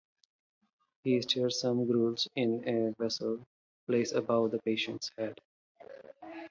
[1.03, 3.43] He stirs some gruel in a vessel
[3.85, 5.37] placed above the patient's head.